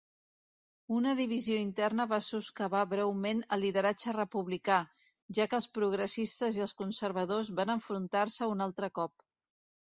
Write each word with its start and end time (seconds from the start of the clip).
Una 0.99 1.11
divisió 1.17 1.57
interna 1.63 2.07
va 2.13 2.19
soscavar 2.27 2.81
breument 2.95 3.45
el 3.57 3.63
lideratge 3.65 4.15
republicà, 4.19 4.79
ja 5.41 5.49
que 5.53 5.57
els 5.61 5.71
progressistes 5.79 6.61
i 6.61 6.67
els 6.69 6.77
conservadors 6.83 7.55
van 7.63 7.77
enfrontar-se 7.79 8.53
un 8.57 8.69
altre 8.71 8.95
cop. 9.01 9.27